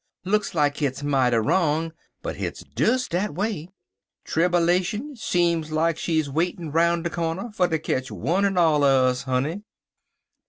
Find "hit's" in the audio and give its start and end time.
0.77-1.03, 2.37-2.63